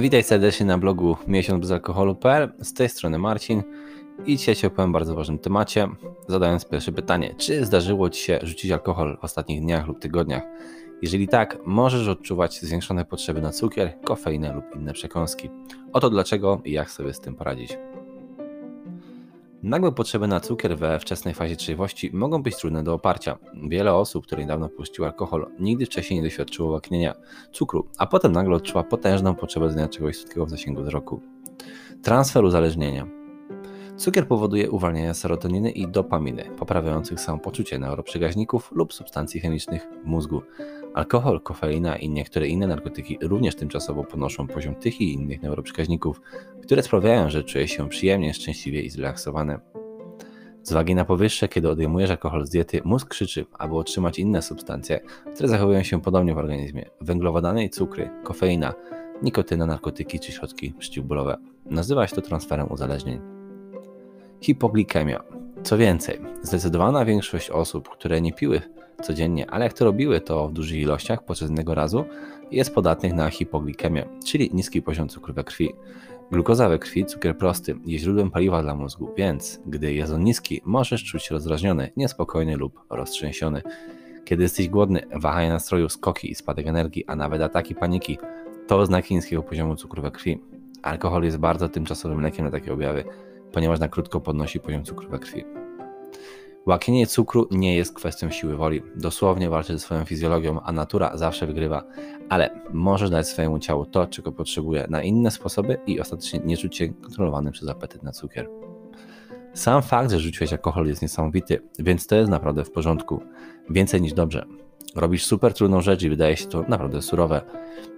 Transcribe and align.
Witaj 0.00 0.22
serdecznie 0.22 0.66
na 0.66 0.78
blogu 0.78 1.16
miesiąc 1.26 1.60
bez 1.60 1.70
alkoholu.pl. 1.70 2.52
Z 2.62 2.72
tej 2.72 2.88
strony 2.88 3.18
Marcin 3.18 3.62
i 4.26 4.36
dzisiaj 4.36 4.56
ci 4.56 4.66
opowiem 4.66 4.92
bardzo 4.92 5.14
ważnym 5.14 5.38
temacie, 5.38 5.88
zadając 6.28 6.64
pierwsze 6.64 6.92
pytanie. 6.92 7.34
Czy 7.38 7.64
zdarzyło 7.64 8.10
Ci 8.10 8.22
się 8.22 8.38
rzucić 8.42 8.70
alkohol 8.70 9.18
w 9.20 9.24
ostatnich 9.24 9.60
dniach 9.60 9.86
lub 9.86 9.98
tygodniach? 9.98 10.42
Jeżeli 11.02 11.28
tak, 11.28 11.58
możesz 11.66 12.08
odczuwać 12.08 12.60
zwiększone 12.60 13.04
potrzeby 13.04 13.40
na 13.40 13.52
cukier, 13.52 14.00
kofeinę 14.04 14.52
lub 14.52 14.64
inne 14.76 14.92
przekąski. 14.92 15.50
Oto 15.92 16.10
dlaczego 16.10 16.60
i 16.64 16.72
jak 16.72 16.90
sobie 16.90 17.14
z 17.14 17.20
tym 17.20 17.34
poradzić. 17.34 17.78
Nagłe 19.62 19.92
potrzeby 19.92 20.26
na 20.26 20.40
cukier 20.40 20.78
we 20.78 21.00
wczesnej 21.00 21.34
fazie 21.34 21.56
trzeźwości 21.56 22.10
mogą 22.12 22.42
być 22.42 22.56
trudne 22.56 22.82
do 22.82 22.94
oparcia. 22.94 23.38
Wiele 23.68 23.94
osób, 23.94 24.26
które 24.26 24.42
niedawno 24.42 24.68
puściły 24.68 25.08
alkohol, 25.08 25.46
nigdy 25.58 25.86
wcześniej 25.86 26.20
nie 26.20 26.24
doświadczyło 26.24 26.70
łaknienia 26.70 27.14
cukru, 27.52 27.88
a 27.98 28.06
potem 28.06 28.32
nagle 28.32 28.56
odczuwa 28.56 28.82
potężną 28.84 29.34
potrzebę 29.34 29.70
znania 29.70 29.88
czegoś 29.88 30.16
słodkiego 30.16 30.46
w 30.46 30.50
zasięgu 30.50 30.82
wzroku. 30.82 31.20
Transfer 32.02 32.44
uzależnienia. 32.44 33.19
Cukier 34.00 34.28
powoduje 34.28 34.70
uwalnianie 34.70 35.14
serotoniny 35.14 35.70
i 35.70 35.88
dopaminy, 35.88 36.44
poprawiających 36.58 37.20
samopoczucie 37.20 37.78
neuroprzekaźników 37.78 38.72
lub 38.72 38.92
substancji 38.92 39.40
chemicznych 39.40 39.86
w 40.04 40.06
mózgu. 40.06 40.42
Alkohol, 40.94 41.40
kofeina 41.40 41.96
i 41.96 42.08
niektóre 42.10 42.48
inne 42.48 42.66
narkotyki 42.66 43.18
również 43.22 43.54
tymczasowo 43.54 44.04
podnoszą 44.04 44.46
poziom 44.46 44.74
tych 44.74 45.00
i 45.00 45.12
innych 45.12 45.42
neuroprzekaźników, 45.42 46.20
które 46.62 46.82
sprawiają, 46.82 47.30
że 47.30 47.44
czuje 47.44 47.68
się 47.68 47.88
przyjemnie, 47.88 48.34
szczęśliwie 48.34 48.82
i 48.82 48.90
zrelaksowany. 48.90 49.58
Z 50.62 50.72
uwagi 50.72 50.94
na 50.94 51.04
powyższe, 51.04 51.48
kiedy 51.48 51.70
odejmujesz 51.70 52.10
alkohol 52.10 52.46
z 52.46 52.50
diety, 52.50 52.80
mózg 52.84 53.08
krzyczy, 53.08 53.46
aby 53.58 53.76
otrzymać 53.76 54.18
inne 54.18 54.42
substancje, 54.42 55.00
które 55.34 55.48
zachowują 55.48 55.82
się 55.82 56.00
podobnie 56.00 56.34
w 56.34 56.38
organizmie. 56.38 56.84
Węglowodany 57.00 57.64
i 57.64 57.70
cukry, 57.70 58.10
kofeina, 58.24 58.74
nikotyna, 59.22 59.66
narkotyki 59.66 60.20
czy 60.20 60.32
środki 60.32 60.74
przeciwbólowe. 60.78 61.36
Nazywa 61.66 62.06
się 62.06 62.16
to 62.16 62.22
transferem 62.22 62.72
uzależnień. 62.72 63.39
Hipoglikemia. 64.40 65.22
Co 65.62 65.78
więcej, 65.78 66.20
zdecydowana 66.42 67.04
większość 67.04 67.50
osób, 67.50 67.88
które 67.88 68.20
nie 68.20 68.32
piły 68.32 68.60
codziennie, 69.02 69.50
ale 69.50 69.64
jak 69.64 69.72
to 69.72 69.84
robiły 69.84 70.20
to 70.20 70.48
w 70.48 70.52
dużych 70.52 70.78
ilościach 70.78 71.24
podczas 71.24 71.48
jednego 71.48 71.74
razu, 71.74 72.04
jest 72.50 72.74
podatnych 72.74 73.12
na 73.12 73.30
hipoglikemię, 73.30 74.06
czyli 74.26 74.50
niski 74.54 74.82
poziom 74.82 75.08
cukru 75.08 75.34
we 75.34 75.44
krwi. 75.44 75.72
Glukoza 76.30 76.68
we 76.68 76.78
krwi, 76.78 77.04
cukier 77.04 77.38
prosty, 77.38 77.74
jest 77.86 78.04
źródłem 78.04 78.30
paliwa 78.30 78.62
dla 78.62 78.74
mózgu, 78.74 79.10
więc 79.16 79.60
gdy 79.66 79.94
jest 79.94 80.12
on 80.12 80.24
niski, 80.24 80.60
możesz 80.64 81.04
czuć 81.04 81.22
się 81.22 81.34
rozdrażniony, 81.34 81.90
niespokojny 81.96 82.56
lub 82.56 82.80
roztrzęsiony. 82.90 83.62
Kiedy 84.24 84.42
jesteś 84.42 84.68
głodny, 84.68 85.02
wahanie 85.16 85.48
nastroju, 85.48 85.88
skoki 85.88 86.30
i 86.30 86.34
spadek 86.34 86.66
energii, 86.66 87.04
a 87.06 87.16
nawet 87.16 87.42
ataki 87.42 87.74
paniki, 87.74 88.18
to 88.66 88.78
oznaki 88.78 89.14
niskiego 89.14 89.42
poziomu 89.42 89.76
cukru 89.76 90.02
we 90.02 90.10
krwi. 90.10 90.40
Alkohol 90.82 91.22
jest 91.22 91.36
bardzo 91.38 91.68
tymczasowym 91.68 92.20
lekiem 92.20 92.44
na 92.44 92.50
takie 92.50 92.72
objawy, 92.72 93.04
ponieważ 93.52 93.80
na 93.80 93.88
krótko 93.88 94.20
podnosi 94.20 94.60
poziom 94.60 94.84
cukru 94.84 95.08
we 95.08 95.18
krwi. 95.18 95.44
Łaknienie 96.66 97.06
cukru 97.06 97.48
nie 97.50 97.76
jest 97.76 97.94
kwestią 97.94 98.30
siły 98.30 98.56
woli. 98.56 98.82
Dosłownie 98.96 99.50
walczy 99.50 99.72
ze 99.72 99.78
swoją 99.78 100.04
fizjologią, 100.04 100.60
a 100.60 100.72
natura 100.72 101.16
zawsze 101.16 101.46
wygrywa. 101.46 101.84
Ale 102.28 102.60
możesz 102.72 103.10
dać 103.10 103.28
swojemu 103.28 103.58
ciału 103.58 103.86
to, 103.86 104.06
czego 104.06 104.32
potrzebuje 104.32 104.86
na 104.90 105.02
inne 105.02 105.30
sposoby 105.30 105.78
i 105.86 106.00
ostatecznie 106.00 106.40
nie 106.44 106.56
czuć 106.56 106.76
się 106.76 106.88
kontrolowany 106.88 107.52
przez 107.52 107.68
apetyt 107.68 108.02
na 108.02 108.12
cukier. 108.12 108.48
Sam 109.54 109.82
fakt, 109.82 110.10
że 110.10 110.18
rzuciłeś 110.18 110.52
alkohol 110.52 110.86
jest 110.86 111.02
niesamowity, 111.02 111.62
więc 111.78 112.06
to 112.06 112.16
jest 112.16 112.30
naprawdę 112.30 112.64
w 112.64 112.70
porządku. 112.70 113.22
Więcej 113.70 114.02
niż 114.02 114.12
dobrze. 114.12 114.46
Robisz 114.96 115.26
super 115.26 115.54
trudną 115.54 115.80
rzecz 115.80 116.02
i 116.02 116.10
wydaje 116.10 116.36
się 116.36 116.46
to 116.46 116.64
naprawdę 116.68 117.02
surowe. 117.02 117.40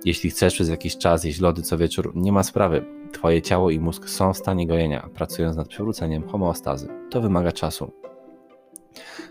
Jeśli 0.05 0.31
chcesz 0.31 0.55
przez 0.55 0.69
jakiś 0.69 0.99
czas 0.99 1.25
jeść 1.25 1.41
lody 1.41 1.63
co 1.63 1.79
wieczór, 1.79 2.13
nie 2.15 2.33
ma 2.33 2.43
sprawy. 2.43 2.85
Twoje 3.13 3.43
ciało 3.43 3.71
i 3.71 3.81
mózg 3.81 4.09
są 4.09 4.33
w 4.33 4.39
stanie 4.39 4.67
gojenia, 4.67 5.09
pracując 5.15 5.57
nad 5.57 5.69
przywróceniem 5.69 6.29
homeostazy. 6.29 6.89
To 7.11 7.21
wymaga 7.21 7.53
czasu. 7.53 7.93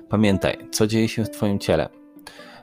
Pamiętaj, 0.09 0.57
co 0.71 0.87
dzieje 0.87 1.07
się 1.07 1.23
w 1.23 1.29
Twoim 1.29 1.59
ciele. 1.59 1.89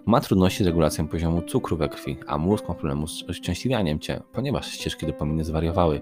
Ma 0.06 0.20
trudności 0.20 0.64
z 0.64 0.66
regulacją 0.66 1.08
poziomu 1.08 1.42
cukru 1.42 1.76
we 1.76 1.88
krwi, 1.88 2.16
a 2.26 2.38
mózg 2.38 2.68
ma 2.68 2.74
problemu 2.74 3.06
z 3.06 3.22
uszczęśliwianiem 3.22 3.98
Cię, 3.98 4.22
ponieważ 4.32 4.70
ścieżki 4.70 5.06
dopaminy 5.06 5.44
zwariowały. 5.44 6.00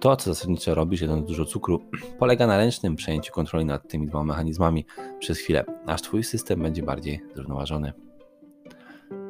To, 0.00 0.16
co 0.16 0.34
zasadniczo 0.34 0.74
robisz, 0.74 1.00
jedząc 1.00 1.26
dużo 1.26 1.44
cukru, 1.44 1.80
polega 2.18 2.46
na 2.46 2.56
ręcznym 2.56 2.96
przejęciu 2.96 3.32
kontroli 3.32 3.64
nad 3.64 3.88
tymi 3.88 4.06
dwoma 4.06 4.24
mechanizmami 4.24 4.84
przez 5.18 5.38
chwilę, 5.38 5.64
aż 5.86 6.02
Twój 6.02 6.24
system 6.24 6.62
będzie 6.62 6.82
bardziej 6.82 7.20
zrównoważony. 7.34 8.09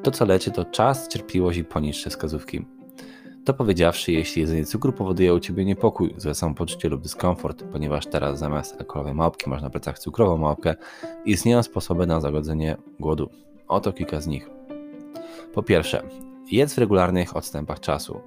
To, 0.02 0.10
co 0.10 0.24
leczy, 0.24 0.50
to 0.50 0.64
czas, 0.64 1.08
cierpliwość 1.08 1.58
i 1.58 1.64
poniższe 1.64 2.10
wskazówki. 2.10 2.64
To 3.44 3.54
powiedziawszy, 3.54 4.12
jeśli 4.12 4.42
jedzenie 4.42 4.64
cukru 4.64 4.92
powoduje 4.92 5.34
u 5.34 5.40
Ciebie 5.40 5.64
niepokój, 5.64 6.14
złe 6.16 6.34
samopoczucie 6.34 6.88
lub 6.88 7.02
dyskomfort, 7.02 7.64
ponieważ 7.72 8.06
teraz 8.06 8.38
zamiast 8.38 8.80
alkoholowej 8.80 9.14
małpki 9.14 9.50
masz 9.50 9.62
na 9.62 9.70
plecach 9.70 9.98
cukrową 9.98 10.36
małpkę, 10.36 10.74
istnieją 11.24 11.62
sposoby 11.62 12.06
na 12.06 12.20
zagodzenie 12.20 12.76
głodu. 13.00 13.30
Oto 13.68 13.92
kilka 13.92 14.20
z 14.20 14.26
nich. 14.26 14.50
Po 15.54 15.62
pierwsze, 15.62 16.02
jedz 16.50 16.74
w 16.74 16.78
regularnych 16.78 17.36
odstępach 17.36 17.80
czasu. 17.80 18.20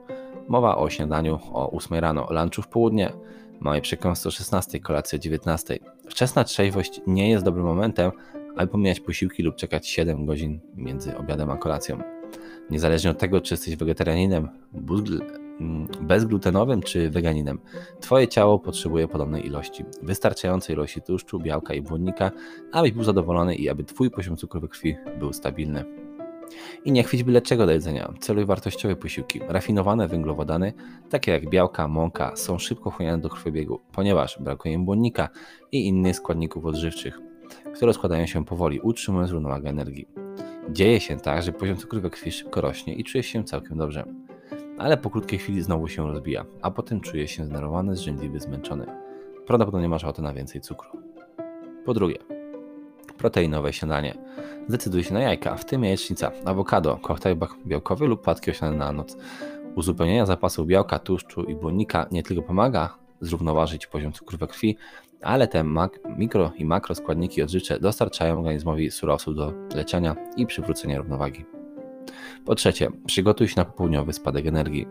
Mowa 0.47 0.77
o 0.77 0.89
śniadaniu 0.89 1.39
o 1.53 1.71
8 1.71 1.99
rano, 1.99 2.27
lunchu 2.29 2.61
w 2.61 2.67
południe, 2.67 3.13
małej 3.59 3.81
przekąsce 3.81 4.29
o 4.29 4.31
16, 4.31 4.79
kolacji 4.79 5.15
o 5.15 5.19
19. 5.19 5.79
Wczesna 6.09 6.43
trzeźwość 6.43 7.01
nie 7.07 7.29
jest 7.29 7.45
dobrym 7.45 7.65
momentem, 7.65 8.11
aby 8.55 8.71
pomijać 8.71 8.99
posiłki 8.99 9.43
lub 9.43 9.55
czekać 9.55 9.87
7 9.87 10.25
godzin 10.25 10.59
między 10.75 11.17
obiadem 11.17 11.49
a 11.49 11.57
kolacją. 11.57 11.99
Niezależnie 12.69 13.11
od 13.11 13.17
tego, 13.17 13.41
czy 13.41 13.53
jesteś 13.53 13.75
wegetarianinem, 13.75 14.49
mm, 15.59 15.87
bezglutenowym 16.01 16.81
czy 16.81 17.09
weganinem, 17.09 17.59
Twoje 17.99 18.27
ciało 18.27 18.59
potrzebuje 18.59 19.07
podobnej 19.07 19.45
ilości, 19.45 19.85
wystarczającej 20.01 20.75
ilości 20.75 21.01
tłuszczu, 21.01 21.39
białka 21.39 21.73
i 21.73 21.81
błonnika, 21.81 22.31
abyś 22.71 22.91
był 22.91 23.03
zadowolony 23.03 23.55
i 23.55 23.69
aby 23.69 23.83
Twój 23.83 24.11
poziom 24.11 24.37
cukru 24.37 24.61
we 24.61 24.67
krwi 24.67 24.95
był 25.19 25.33
stabilny. 25.33 25.85
I 26.85 26.91
nie 26.91 27.03
chwyć 27.03 27.23
byle 27.23 27.41
czego 27.41 27.65
do 27.65 27.71
jedzenia. 27.71 28.13
Celuj 28.19 28.45
wartościowe 28.45 28.95
posiłki. 28.95 29.39
Rafinowane 29.47 30.07
węglowodany, 30.07 30.73
takie 31.09 31.31
jak 31.31 31.49
białka, 31.49 31.87
mąka, 31.87 32.35
są 32.35 32.59
szybko 32.59 32.91
wchłaniane 32.91 33.21
do 33.21 33.29
krwiobiegu, 33.29 33.79
ponieważ 33.91 34.37
brakuje 34.39 34.73
im 34.73 34.85
błonnika 34.85 35.29
i 35.71 35.87
innych 35.87 36.15
składników 36.15 36.65
odżywczych, 36.65 37.19
które 37.75 37.93
składają 37.93 38.25
się 38.25 38.45
powoli, 38.45 38.79
utrzymując 38.79 39.31
równowagę 39.31 39.69
energii. 39.69 40.07
Dzieje 40.69 40.99
się 40.99 41.17
tak, 41.17 41.43
że 41.43 41.51
poziom 41.51 41.77
cukru 41.77 42.01
we 42.01 42.09
krwi 42.09 42.31
szybko 42.31 42.61
rośnie 42.61 42.93
i 42.93 43.03
czuje 43.03 43.23
się 43.23 43.43
całkiem 43.43 43.77
dobrze. 43.77 44.05
Ale 44.77 44.97
po 44.97 45.09
krótkiej 45.09 45.39
chwili 45.39 45.61
znowu 45.61 45.87
się 45.87 46.07
rozbija, 46.07 46.45
a 46.61 46.71
potem 46.71 47.01
czuje 47.01 47.27
się 47.27 47.45
zdenerwowany, 47.45 47.95
zrzędliwy, 47.95 48.39
zmęczony. 48.39 48.85
Prawdopodobnie 49.47 49.89
masz 49.89 50.03
ochotę 50.03 50.21
na 50.21 50.33
więcej 50.33 50.61
cukru. 50.61 50.89
Po 51.85 51.93
drugie, 51.93 52.17
proteinowe 53.17 53.73
śniadanie. 53.73 54.17
Zdecyduj 54.67 55.03
się 55.03 55.13
na 55.13 55.21
jajka, 55.21 55.55
w 55.55 55.65
tym 55.65 55.83
jajecznica, 55.83 56.31
awokado, 56.45 56.97
koktajl 56.97 57.37
białkowy 57.65 58.07
lub 58.07 58.21
płatki 58.21 58.51
owsiane 58.51 58.77
na 58.77 58.91
noc. 58.91 59.17
Uzupełnienie 59.75 60.25
zapasów 60.25 60.67
białka, 60.67 60.99
tłuszczu 60.99 61.43
i 61.43 61.55
błonnika 61.55 62.05
nie 62.11 62.23
tylko 62.23 62.43
pomaga 62.43 62.97
zrównoważyć 63.21 63.87
poziom 63.87 64.11
cukru 64.11 64.37
we 64.37 64.47
krwi, 64.47 64.77
ale 65.23 65.47
te 65.47 65.65
mikro 66.17 66.51
i 66.57 66.65
makroskładniki 66.65 67.43
odżywcze 67.43 67.79
dostarczają 67.79 68.37
organizmowi 68.37 68.91
surowców 68.91 69.35
do 69.35 69.53
leczenia 69.75 70.15
i 70.37 70.45
przywrócenia 70.45 70.97
równowagi. 70.97 71.45
Po 72.45 72.55
trzecie, 72.55 72.91
przygotuj 73.05 73.47
się 73.47 73.53
na 73.57 73.65
popołudniowy 73.65 74.13
spadek 74.13 74.45
energii. 74.45 74.87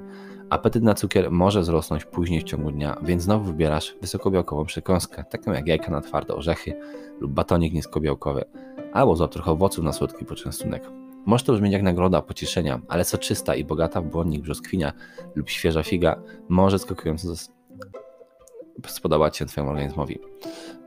Apetyt 0.50 0.82
na 0.82 0.94
cukier 0.94 1.30
może 1.30 1.60
wzrosnąć 1.60 2.04
później 2.04 2.40
w 2.40 2.44
ciągu 2.44 2.70
dnia, 2.70 2.96
więc 3.02 3.22
znowu 3.22 3.44
wybierasz 3.44 3.96
wysokobiałkową 4.00 4.64
przekąskę, 4.64 5.24
taką 5.24 5.52
jak 5.52 5.66
jajka 5.66 5.90
na 5.90 6.00
twarde 6.00 6.34
orzechy 6.34 6.74
lub 7.20 7.32
batonik 7.32 7.72
niskobiałkowy, 7.72 8.44
albo 8.92 9.16
złap 9.16 9.32
trochę 9.32 9.50
owoców 9.50 9.84
na 9.84 9.92
słodki 9.92 10.24
poczęstunek. 10.24 10.82
Może 11.26 11.44
to 11.44 11.52
brzmieć 11.52 11.72
jak 11.72 11.82
nagroda 11.82 12.22
pocieszenia, 12.22 12.80
ale 12.88 13.04
soczysta 13.04 13.54
i 13.54 13.64
bogata 13.64 14.00
w 14.00 14.04
błonnik 14.04 14.42
brzoskwinia 14.42 14.92
lub 15.34 15.50
świeża 15.50 15.82
figa 15.82 16.22
może 16.48 16.78
skakująco 16.78 17.28
spodobać 18.86 19.36
się 19.36 19.46
Twojemu 19.46 19.70
organizmowi. 19.70 20.18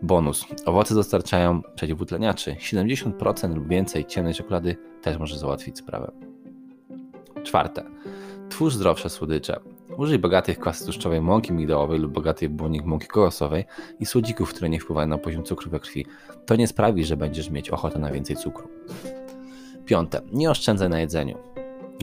Bonus. 0.02 0.46
Owoce 0.66 0.96
dostarczają 0.96 1.62
przeciwutleniaczy. 1.76 2.56
70% 2.60 3.56
lub 3.56 3.68
więcej 3.68 4.06
ciemnej 4.06 4.34
czekolady 4.34 4.76
też 5.02 5.18
może 5.18 5.38
załatwić 5.38 5.78
sprawę. 5.78 6.12
Czwarte. 7.44 7.84
Twórz 8.50 8.74
zdrowsze 8.74 9.10
słodycze. 9.10 9.60
Użyj 9.98 10.20
bogatych 10.20 10.60
kwas 10.60 10.84
tłuszczowej 10.84 11.22
mąki 11.22 11.54
migdałowej 11.54 12.00
lub 12.00 12.12
bogatej 12.12 12.50
błonnik 12.50 12.86
mąki 12.86 13.08
kokosowej 13.08 13.66
i 14.00 14.06
słodzików, 14.06 14.50
które 14.50 14.70
nie 14.70 14.80
wpływają 14.80 15.08
na 15.08 15.18
poziom 15.18 15.44
cukru 15.44 15.72
we 15.72 15.80
krwi. 15.80 16.06
To 16.46 16.56
nie 16.56 16.68
sprawi, 16.68 17.06
że 17.06 17.18
będziesz 17.18 17.50
mieć 17.50 17.70
ochotę 17.70 18.00
na 18.00 18.12
więcej 18.12 18.36
cukru. 18.36 18.68
Piąte. 19.86 20.22
Nie 20.32 20.52
oszczędzaj 20.52 20.90
na 20.90 21.00
jedzeniu. 21.00 21.38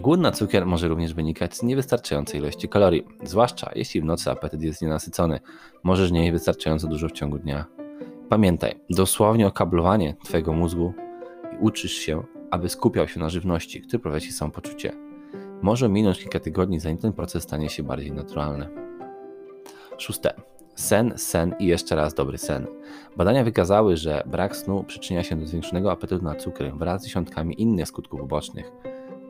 Głód 0.00 0.20
na 0.20 0.32
cukier 0.32 0.66
może 0.66 0.88
również 0.88 1.14
wynikać 1.14 1.56
z 1.56 1.62
niewystarczającej 1.62 2.40
ilości 2.40 2.68
kalorii, 2.68 3.06
zwłaszcza 3.22 3.70
jeśli 3.74 4.00
w 4.00 4.04
nocy 4.04 4.30
apetyt 4.30 4.62
jest 4.62 4.82
nienasycony. 4.82 5.40
Możesz 5.82 6.10
nie 6.10 6.32
wystarczająco 6.32 6.88
dużo 6.88 7.08
w 7.08 7.12
ciągu 7.12 7.38
dnia. 7.38 7.64
Pamiętaj, 8.28 8.80
dosłownie 8.90 9.46
okablowanie 9.46 10.16
Twojego 10.24 10.52
mózgu 10.52 10.92
i 11.52 11.56
uczysz 11.60 11.92
się, 11.92 12.22
aby 12.50 12.68
skupiał 12.68 13.08
się 13.08 13.20
na 13.20 13.28
żywności, 13.28 13.82
które 13.82 13.98
prowadzi 13.98 14.32
samopoczucie. 14.32 14.92
Może 15.62 15.88
minąć 15.88 16.18
kilka 16.18 16.40
tygodni, 16.40 16.80
zanim 16.80 16.98
ten 16.98 17.12
proces 17.12 17.42
stanie 17.42 17.68
się 17.68 17.82
bardziej 17.82 18.12
naturalny. 18.12 18.68
Szóste. 19.98 20.34
Sen, 20.74 21.12
sen 21.16 21.54
i 21.58 21.66
jeszcze 21.66 21.96
raz 21.96 22.14
dobry 22.14 22.38
sen. 22.38 22.66
Badania 23.16 23.44
wykazały, 23.44 23.96
że 23.96 24.22
brak 24.26 24.56
snu 24.56 24.84
przyczynia 24.84 25.22
się 25.22 25.36
do 25.36 25.46
zwiększonego 25.46 25.92
apetytu 25.92 26.24
na 26.24 26.34
cukry 26.34 26.72
wraz 26.72 27.02
z 27.02 27.04
dziesiątkami 27.04 27.62
innych 27.62 27.88
skutków 27.88 28.20
ubocznych. 28.20 28.72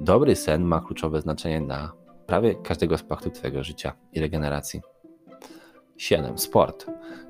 Dobry 0.03 0.37
sen 0.37 0.65
ma 0.65 0.81
kluczowe 0.81 1.21
znaczenie 1.21 1.61
dla 1.61 1.93
prawie 2.27 2.55
każdego 2.55 2.95
aspektu 2.95 3.31
Twojego 3.31 3.65
życia 3.65 3.93
i 4.13 4.21
regeneracji. 4.21 4.81
7. 5.97 6.39
Sport. 6.39 6.87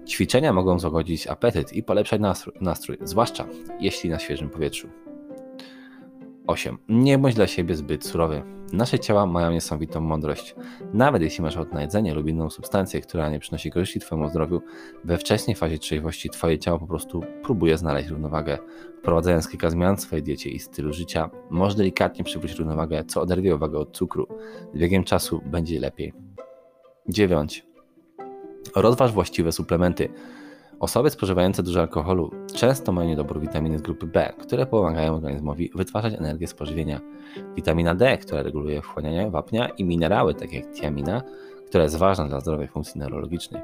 Ćwiczenia 0.08 0.52
mogą 0.52 0.78
złagodzić 0.78 1.26
apetyt 1.26 1.72
i 1.72 1.82
polepszać 1.82 2.20
nastrój, 2.20 2.54
nastrój, 2.60 2.98
zwłaszcza 3.02 3.46
jeśli 3.80 4.10
na 4.10 4.18
świeżym 4.18 4.50
powietrzu. 4.50 4.88
8. 6.46 6.78
Nie 6.88 7.18
bądź 7.18 7.34
dla 7.34 7.46
siebie 7.46 7.74
zbyt 7.74 8.06
surowy. 8.06 8.42
Nasze 8.72 8.98
ciała 8.98 9.26
mają 9.26 9.50
niesamowitą 9.50 10.00
mądrość. 10.00 10.54
Nawet 10.92 11.22
jeśli 11.22 11.42
masz 11.42 11.56
ochotę 11.56 11.74
na 11.74 11.82
jedzenie 11.82 12.14
lub 12.14 12.28
inną 12.28 12.50
substancję, 12.50 13.00
która 13.00 13.30
nie 13.30 13.38
przynosi 13.38 13.70
korzyści 13.70 14.00
Twojemu 14.00 14.28
zdrowiu, 14.28 14.62
we 15.04 15.18
wczesnej 15.18 15.56
fazie 15.56 15.78
trzeźwości 15.78 16.30
Twoje 16.30 16.58
ciało 16.58 16.78
po 16.78 16.86
prostu 16.86 17.20
próbuje 17.42 17.78
znaleźć 17.78 18.08
równowagę. 18.08 18.58
Wprowadzając 18.98 19.48
kilka 19.48 19.70
zmian 19.70 19.96
w 19.96 20.00
swojej 20.00 20.22
diecie 20.22 20.50
i 20.50 20.58
stylu 20.58 20.92
życia, 20.92 21.30
może 21.50 21.76
delikatnie 21.76 22.24
przywrócić 22.24 22.58
równowagę, 22.58 23.04
co 23.04 23.20
oderwie 23.20 23.54
uwagę 23.54 23.78
od 23.78 23.96
cukru. 23.96 24.26
Z 24.74 24.78
biegiem 24.78 25.04
czasu 25.04 25.40
będzie 25.46 25.80
lepiej. 25.80 26.12
9. 27.08 27.66
Rozważ 28.76 29.12
właściwe 29.12 29.52
suplementy. 29.52 30.08
Osoby 30.82 31.10
spożywające 31.10 31.62
dużo 31.62 31.80
alkoholu 31.80 32.30
często 32.54 32.92
mają 32.92 33.08
niedobór 33.08 33.40
witaminy 33.40 33.78
z 33.78 33.82
grupy 33.82 34.06
B, 34.06 34.32
które 34.38 34.66
pomagają 34.66 35.14
organizmowi 35.14 35.70
wytwarzać 35.74 36.14
energię 36.14 36.46
z 36.46 36.54
pożywienia. 36.54 37.00
Witamina 37.56 37.94
D, 37.94 38.18
która 38.18 38.42
reguluje 38.42 38.82
wchłanianie 38.82 39.30
wapnia 39.30 39.68
i 39.68 39.84
minerały, 39.84 40.34
takie 40.34 40.56
jak 40.56 40.74
tiamina, 40.74 41.22
która 41.66 41.84
jest 41.84 41.96
ważna 41.96 42.28
dla 42.28 42.40
zdrowej 42.40 42.68
funkcji 42.68 43.00
neurologicznej. 43.00 43.62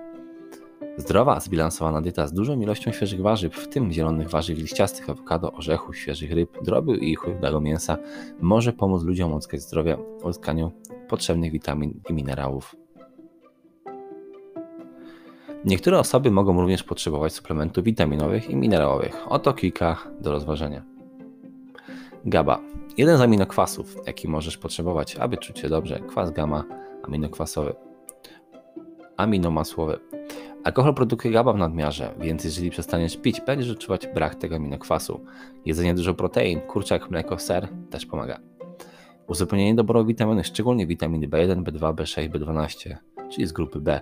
Zdrowa, 0.97 1.41
zbilansowana 1.41 2.03
dieta 2.03 2.27
z 2.27 2.33
dużą 2.33 2.61
ilością 2.61 2.93
świeżych 2.93 3.21
warzyw, 3.21 3.55
w 3.55 3.69
tym 3.69 3.93
zielonych 3.93 4.31
warzyw 4.31 4.59
liściastych, 4.59 5.11
awokado, 5.11 5.53
orzechów, 5.53 5.97
świeżych 5.97 6.33
ryb, 6.33 6.63
drobiu 6.65 6.95
i 6.95 7.15
chłodnego 7.15 7.61
mięsa, 7.61 7.99
może 8.41 8.73
pomóc 8.73 9.03
ludziom 9.03 9.33
odzyskać 9.33 9.61
zdrowie 9.61 9.97
uzyskaniu 10.23 10.73
potrzebnych 11.09 11.53
witamin 11.53 12.01
i 12.11 12.13
minerałów. 12.13 12.77
Niektóre 15.65 15.99
osoby 15.99 16.31
mogą 16.31 16.61
również 16.61 16.83
potrzebować 16.83 17.33
suplementów 17.33 17.85
witaminowych 17.85 18.51
i 18.51 18.57
minerałowych. 18.57 19.17
Oto 19.29 19.53
kilka 19.53 19.97
do 20.21 20.33
rozważenia. 20.33 20.83
GABA. 22.25 22.61
Jeden 22.97 23.19
z 23.19 23.21
aminokwasów, 23.21 23.97
jaki 24.07 24.29
możesz 24.29 24.59
potrzebować, 24.59 25.17
aby 25.17 25.37
czuć 25.37 25.59
się 25.59 25.69
dobrze. 25.69 26.01
Kwas 26.01 26.31
gamma 26.31 26.65
aminokwasowy. 27.03 27.75
Aminomasłowy. 29.17 29.99
Alkohol 30.65 30.95
produkuje 30.95 31.35
GABA 31.35 31.53
w 31.53 31.57
nadmiarze, 31.57 32.15
więc 32.21 32.45
jeżeli 32.45 32.71
przestaniesz 32.71 33.17
pić, 33.17 33.41
będziesz 33.41 33.71
odczuwać 33.71 34.07
brak 34.07 34.35
tego 34.35 34.57
aminokwasu. 34.57 35.21
Jedzenie 35.65 35.95
dużo 35.95 36.15
protein, 36.15 36.61
kurczak, 36.61 37.11
mleko, 37.11 37.39
ser 37.39 37.69
też 37.91 38.07
pomaga. 38.07 38.41
Uzupełnienie 39.27 39.75
doboru 39.75 40.05
witaminy, 40.05 40.45
szczególnie 40.45 40.87
witaminy 40.87 41.29
B1, 41.29 41.63
B2, 41.63 41.95
B6, 41.95 42.31
B12, 42.31 42.97
czyli 43.31 43.47
z 43.47 43.53
grupy 43.53 43.81
B, 43.81 44.01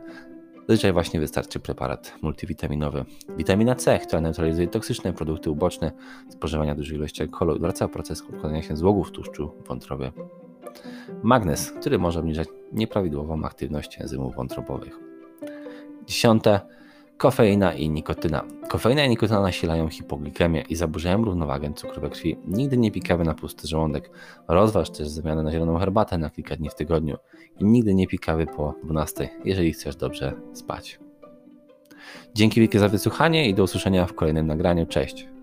Zazwyczaj 0.69 0.93
właśnie 0.93 1.21
wystarczy 1.21 1.61
preparat 1.61 2.15
multivitaminowy. 2.23 3.05
Witamina 3.37 3.75
C, 3.75 3.99
która 3.99 4.21
neutralizuje 4.21 4.69
toksyczne 4.69 5.13
produkty 5.13 5.51
uboczne 5.51 5.93
spożywania 6.31 6.75
dużej 6.75 6.97
ilości 6.97 7.23
alkoholu, 7.23 7.53
odwraca 7.53 7.89
proces 7.89 8.23
odkładania 8.23 8.63
się 8.63 8.77
złogów 8.77 9.11
tłuszczu 9.11 9.53
w 9.65 9.69
wątrobie. 9.69 10.13
Magnez, 11.23 11.71
który 11.71 11.99
może 11.99 12.21
obniżać 12.21 12.49
nieprawidłową 12.73 13.45
aktywność 13.45 14.01
enzymów 14.01 14.35
wątrobowych. 14.35 14.99
Dziesiąte, 16.07 16.61
kofeina 17.17 17.75
i 17.75 17.91
nikotyna. 17.91 18.45
Kofeina 18.69 19.05
i 19.05 19.09
nikotyna 19.09 19.41
nasilają 19.41 19.89
hipoglikemię 19.89 20.65
i 20.69 20.77
zaburzają 20.77 21.25
równowagę 21.25 21.73
cukru 21.75 22.01
we 22.01 22.11
krwi. 22.11 22.37
Nigdy 22.47 22.77
nie 22.77 22.91
pij 22.91 23.03
kawy 23.03 23.25
na 23.25 23.35
pusty 23.35 23.69
żołądek. 23.69 24.11
Rozważ 24.49 24.91
też 24.91 25.09
zamianę 25.09 25.43
na 25.43 25.53
zieloną 25.53 25.79
herbatę 25.79 26.19
na 26.19 26.31
kilka 26.31 26.57
dni 26.57 26.71
w 26.71 26.75
tygodniu. 26.75 27.17
I 27.61 27.65
nigdy 27.65 27.95
nie 27.95 28.07
pij 28.07 28.19
kawy 28.19 28.47
po 28.47 28.75
12, 28.85 29.29
jeżeli 29.45 29.73
chcesz 29.73 29.97
dobrze 29.97 30.33
spać. 30.53 30.99
Dzięki 32.35 32.61
wielkie 32.61 32.79
za 32.79 32.89
wysłuchanie 32.89 33.49
i 33.49 33.55
do 33.55 33.63
usłyszenia 33.63 34.07
w 34.07 34.15
kolejnym 34.15 34.47
nagraniu. 34.47 34.87
Cześć! 34.87 35.36